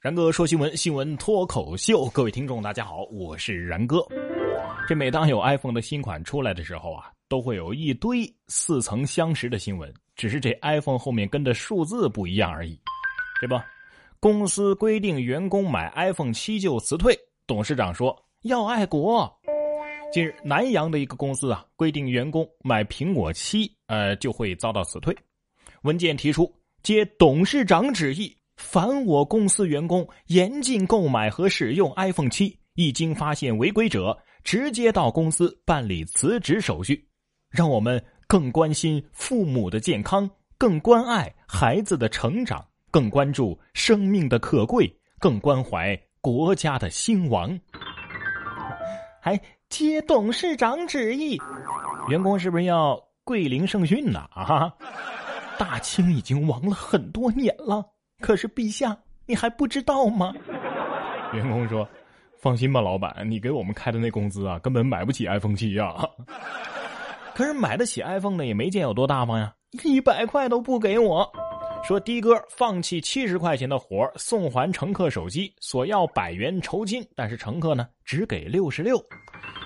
[0.00, 2.08] 然哥说新闻，新闻脱口秀。
[2.08, 4.02] 各位听众，大家好，我是然哥。
[4.88, 12.80] 这每当有 iPhone 的新款出来的时候啊，都会有一堆似曾相识的新闻，只是这 iPhone 后面跟的数字不一样而已，
[13.42, 13.62] 对吧？
[14.20, 17.14] 公司规定员工买 iPhone 七就辞退，
[17.46, 19.30] 董事长说要爱国。
[20.10, 25.14] 近日，南阳的一个公司啊，规定员工买苹果七，呃，就会遭到辞退。
[25.82, 26.50] 文件提出，
[26.82, 37.08] 接董事长旨意，凡我公司员工严禁购买和使用 iPhone 七，一经发现违规者，直接到公司办理辞职手续。
[37.50, 44.88] 让我们更关心父母的健康，更关爱孩子的成长，更关注生命的可贵，
[45.18, 47.58] 更关怀国家的兴亡。
[49.20, 49.40] 还。
[49.70, 51.38] 接董事长旨意，
[52.08, 54.18] 员工是不是要桂林圣训呢？
[54.32, 54.68] 啊，
[55.56, 57.86] 大清已经亡了很多年了，
[58.20, 60.34] 可是陛下你还不知道吗？
[61.32, 61.88] 员工说
[62.40, 65.94] ：“放心吧，老板，你给我们开的那工资啊，根本买不起 iPhone 七呀。
[67.34, 71.30] 可是买得起 iPhone 的也没见有多大方呀，一百块都不给我。
[71.82, 79.02] 说的哥放弃七十块钱的活送还乘客手机，索要百元酬金，但是乘客呢只给六十六。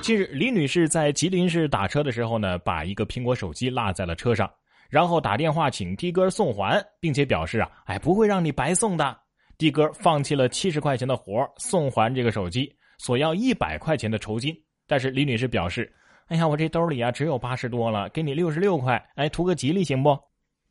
[0.00, 4.50] 近日，李女士在吉林市打车的时候呢，把一个苹果手机落在了车上，
[4.90, 9.16] 然后打电话请的哥送还，并且表示啊，哎，不会让你白送的。
[9.56, 14.54] 的哥放弃了七十块钱的活送还这个手机，索要一百块钱的酬金。
[14.86, 15.90] 但是李女士表示，
[16.26, 20.18] 哎呀，我这兜里啊只有八十多了，给你六十六块，哎，图个吉利行不？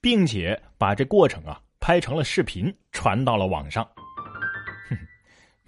[0.02, 3.88] 并且把这过程啊拍成了视频，传到了网上。
[4.90, 4.98] 哼，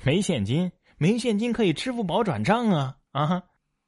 [0.04, 3.44] 没现金，没现金可以支付宝转账啊啊！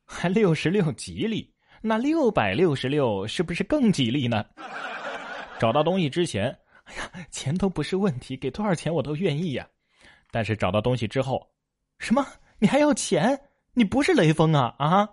[0.06, 1.53] 还六十六吉利，
[1.86, 4.46] 那六百六十六是不是更吉利呢？
[5.60, 6.46] 找到东西之前，
[6.86, 9.68] 哎呀，钱都不是问题，给多少钱我都愿意呀。
[10.32, 11.46] 但是找到东西之后，
[12.00, 12.26] 什么？
[12.58, 13.38] 你还要钱？
[13.74, 15.06] 你不是雷锋啊啊！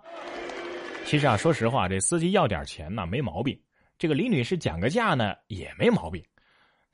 [1.05, 3.59] 其实啊，说实话，这司机要点钱呢没毛病，
[3.97, 6.23] 这个李女士讲个价呢也没毛病。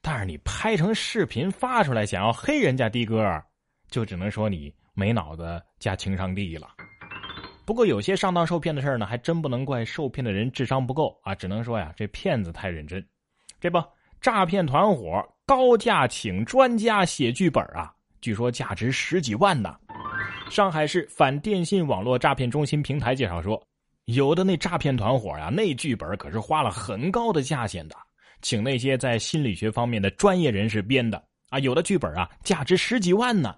[0.02, 3.24] 但是你拍成视频发出来，想要黑人家的哥，
[3.92, 6.77] 就只能说你没脑子加情商低了。
[7.68, 13.06] 不过有些上当受骗的事儿呢，还真不能怪受骗的人智商不够啊，只能说呀，这骗子太认真。
[13.60, 13.84] 这不，
[14.22, 19.76] 诈骗团伙高价请专家写剧本啊，据说价值十几万呢。
[20.50, 23.62] 上海市反电信网络诈骗中心平台介绍说，
[24.06, 27.98] 有的那诈骗团伙呀，那剧本可是花了很高的价钱的，
[28.42, 33.54] 请那些在心理学方面的专业人士编的啊，有的剧本啊，价值十几万呢。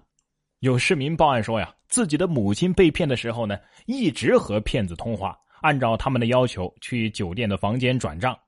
[0.60, 8.38] 有市民报案说呀，自己的母亲被骗的时候呢，一直和骗子通话，按照他们的要求去酒店的房间转账。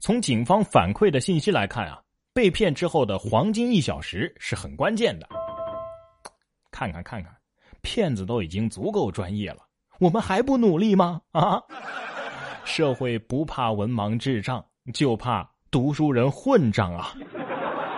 [0.00, 1.98] 从警方反馈的信息来看啊，
[2.34, 5.26] 被骗之后的黄金一小时是很关键的。
[6.70, 7.34] 看看看看，
[7.80, 9.60] 骗子都已经足够专业了，
[9.98, 11.22] 我们还不努力吗？
[11.32, 11.58] 啊！
[12.66, 14.62] 社会不怕文盲智障，
[14.92, 17.14] 就怕读书人混账啊！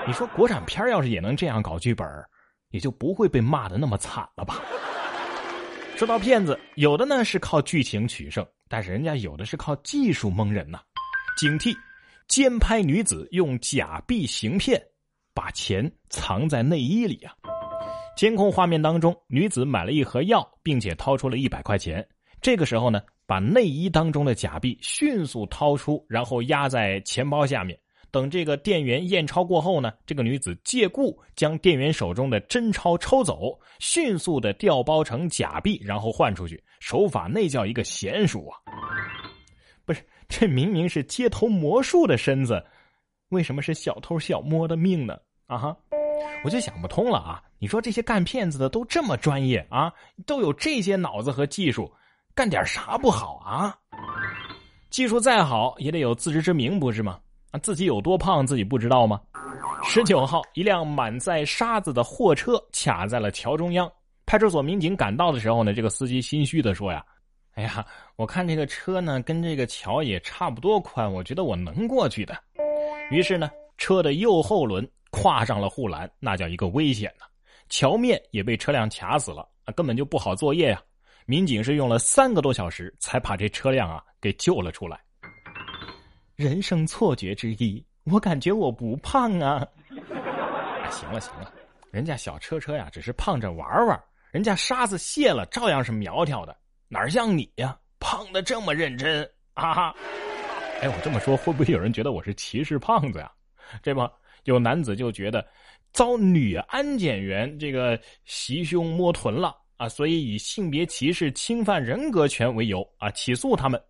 [0.06, 2.06] 你说国产片要是也能这样搞剧本
[2.72, 4.60] 也就不会被骂的那么惨了吧？
[5.96, 10.80] 说到骗子，有的呢是靠剧情取胜，但是人家有的是靠技术蒙人呐。
[11.38, 11.72] 警惕，
[12.26, 14.82] 奸拍女子用假币行骗，
[15.32, 17.32] 把钱藏在内衣里啊！
[18.16, 22.06] 监控画面当中，女子买了一盒药，并且掏出了一百块钱。
[22.40, 27.78] 这个时候呢，把内衣当中的假币迅速掏出，然后压在钱包下面。
[28.12, 38.60] 等这个店员验钞过后呢，这个女子借故将店员手中的真钞抽走，迅速的调包成假币，然后换出去，手法那叫一个娴熟啊！
[39.86, 42.62] 不是，这明明是街头魔术的身子，
[43.30, 45.18] 为什么是小偷小摸的命呢？
[45.46, 45.76] 啊哈，
[46.44, 47.42] 我就想不通了啊！
[47.58, 49.90] 你说这些干骗子的都这么专业啊，
[50.26, 51.90] 都有这些脑子和技术，
[52.34, 53.74] 干点啥不好啊？
[54.90, 57.18] 技术再好也得有自知之明，不是吗？
[57.52, 59.20] 啊，自己有多胖自己不知道吗？
[59.84, 63.90] 十九号，一辆满载沙子的货车卡在了桥中央。
[64.24, 67.04] 派出所民警赶到的时候呢，这个司机心虚的说呀
[67.54, 67.84] ：“哎呀，
[68.16, 72.34] 我看这个车呢跟这个桥也差不多宽，我觉得我能过去的。”
[73.10, 77.26] 于是呢，车的右后轮跨上了护栏，那叫一个危险呐！
[77.68, 80.80] 桥面也被车辆卡死了，啊，根本就不好作业呀。
[81.26, 84.98] 民警是用了三个多小时才把这车辆啊给救了出来。
[86.42, 89.64] 人生错觉之一，我感觉我不胖啊！
[90.90, 91.52] 行了行了，
[91.92, 94.02] 人家小车车呀，只是胖着玩玩，
[94.32, 96.56] 人家沙子卸了，照样是苗条的，
[96.88, 99.22] 哪像你呀，胖的这么认真
[99.54, 99.94] 啊！
[100.80, 103.30] 哎，我这么说会不会有人觉得我是歧视胖子呀？
[103.80, 104.10] 这不，
[104.42, 105.46] 有男子就觉得
[105.92, 113.80] 遭女安检员这个袭胸摸臀了啊，所以以性别歧视、侵犯人格权为由啊起诉他们。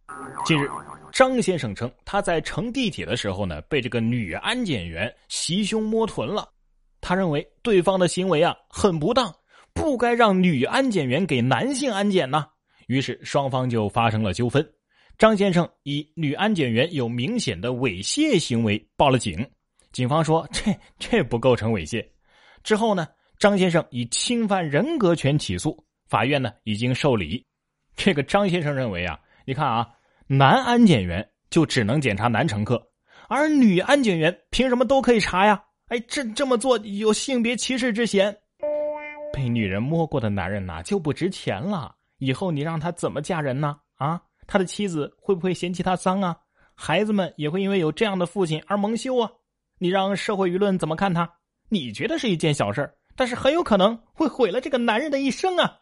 [0.45, 0.69] 近日，
[1.12, 6.49] 张先生称他在乘地铁的时候呢，被这个女安检员袭胸摸臀了。
[7.00, 9.32] 他认为对方的行为啊很不当，
[9.75, 12.47] 不该让女安检员给男性安检呢。
[12.88, 14.67] 于是双方就发生了纠纷。
[15.19, 19.47] 张先生以女安检员有明显的猥亵行为报了警。
[19.93, 22.05] 警方说：“这这不构成猥亵。”
[22.65, 23.06] 之后呢，
[23.38, 25.76] 张先生以侵犯人格权起诉，
[26.08, 27.44] 法院呢已经受理。
[27.94, 29.87] 这个张先生认为啊，你看啊，
[30.27, 32.83] 男安检员就只能检查男乘客，
[33.29, 35.63] 而女安检员凭什么都可以查呀？
[35.89, 38.35] 哎，这这么做有性别歧视之嫌。
[39.33, 43.77] 被女人摸过的男人呐就不值钱了，以后你让他怎么嫁人呢？
[43.97, 46.37] 啊，他的妻子会不会嫌弃他脏啊？
[46.75, 49.31] 孩子们也会因为有这样的父亲而蒙羞啊？
[49.79, 51.31] 你让社会舆论怎么看他？
[51.69, 55.79] 你觉得是一件小事但是很有可能会毁了这个男人的一生啊！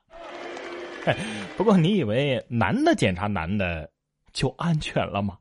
[1.57, 3.91] 不过你以为男的检查男的
[4.33, 5.37] 就安全了吗？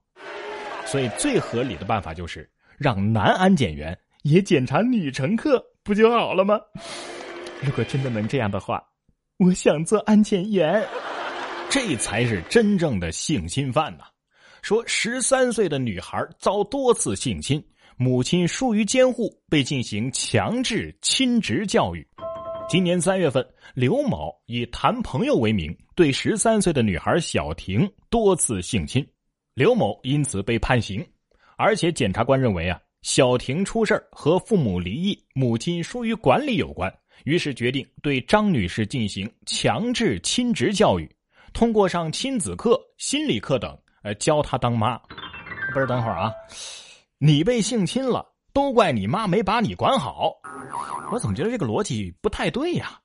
[0.86, 6.59] 所以最合理的办法就是让男安检员也检查女乘客，不就好了吗？
[7.62, 8.83] 如果真的能这样的话，
[9.38, 10.83] 我想做安检员。
[11.69, 14.06] 这才是真正的性侵犯呐！
[14.63, 17.63] 说十三岁的女孩遭多次性侵。
[17.95, 22.07] 母亲疏于监护，被进行强制亲职教育。
[22.69, 23.44] 今年三月份，
[23.74, 29.04] 刘某以谈朋友为名，对十三岁的女孩小婷多次性侵，
[29.56, 31.04] 刘某因此被判刑。
[31.57, 36.94] 而且，检察官认为啊，小婷出事和父母离异、母亲疏于管理有关，
[37.25, 41.10] 于是决定对张女士进行强制亲职教育，
[41.54, 44.95] 通过上亲子课、心理课等，呃，教她当妈。
[45.74, 46.31] 不是，等会儿啊。
[47.18, 48.24] 你被性侵了，
[48.54, 50.34] 都怪你妈没把你管好。
[51.12, 53.00] 我怎么觉得这个逻辑不太对呀？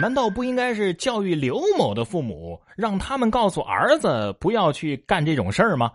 [0.00, 5.90] 难道不应该是教育刘某的父母，让他们告诉儿子不要去干这种事儿吗？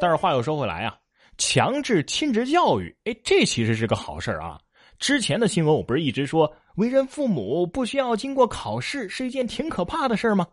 [0.00, 0.96] 但是话又说回来啊，
[1.38, 4.58] 强制亲职教育，哎，这其实是个好事啊。
[4.98, 10.46] 之前的新闻我不是一直说，为人父母不需要经过考试是一件挺可怕的事吗？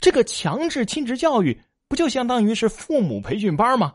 [0.00, 1.58] 这个强制亲职教育
[1.88, 3.94] 不就相当于是父母培训班吗？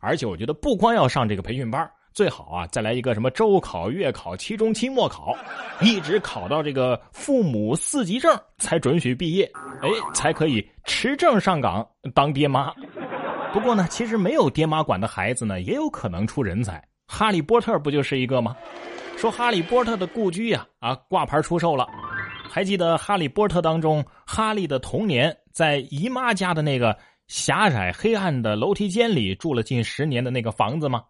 [0.00, 5.36] 而且我觉得不光要上这个培训班，最好啊再来一个什么周考、月考、期中、期末考，
[5.80, 9.48] 一直考到这个父母四级证才准许毕业，
[9.82, 12.74] 哎，才可以持证上岗当爹妈。
[13.52, 16.82] 不过呢，其实没有爹妈管的孩子呢，也有可能出人才。
[17.06, 18.56] 哈利波特不就是一个吗？
[19.16, 21.86] 说哈利波特的故居呀，啊挂牌出售了。
[22.50, 26.98] 还记得哈利波特当中，哈利的童年在姨妈家的那个。
[27.28, 31.02] 狭窄黑暗的楼梯间里住了近十年的那个房子吗？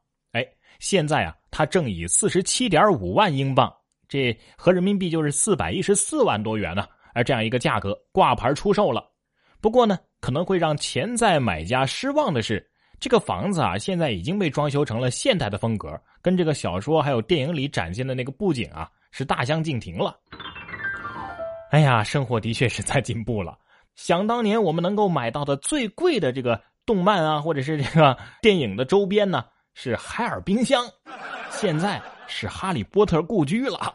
[0.78, 3.72] 现在啊，他正以四十七点五万英镑，
[4.08, 9.04] 这合人民币就是四百一十四万多元呢，而这样一个价格挂牌出售了。
[9.60, 12.64] 不过呢，可能会让潜在买家失望的是，
[13.00, 20.16] 这个房子啊，现在已经被装修成了现代的风格，跟这个小说还有电影里展现的那个布景啊，是大相径庭了。
[21.70, 23.58] 哎呀，生活的确是在进步了。
[23.96, 29.44] 想当年，我们能够买到的最贵的这个动漫啊，或者是这个电影的周边呢，
[29.80, 30.84] 是海尔冰箱。
[31.52, 33.94] 现在是哈利波特故居了。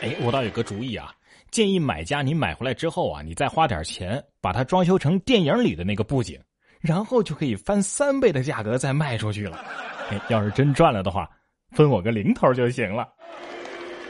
[0.00, 1.12] 哎，我倒有个主意啊，
[1.50, 6.40] 建议买家你买回来之后啊，你再花点钱把它装修成电影里的那个布景，
[6.80, 9.62] 然后就可以翻三倍的价格再卖出去了。
[10.08, 11.28] 哎，要是真赚了的话，
[11.72, 13.06] 分我个零头就行了。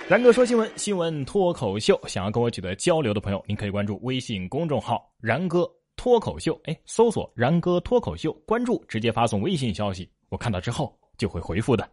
[0.08, 2.00] 然哥说新闻，新闻脱口秀。
[2.06, 6.56] 想要跟我取得交流的朋友，您可以关注微信公众号“然哥脱口秀”。
[6.70, 11.88] 哎，搜索“然哥脱口秀”，关注，直接发送微信消息，我看到之后就会回复的。